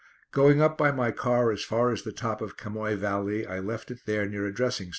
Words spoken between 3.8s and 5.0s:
it there near a dressing station.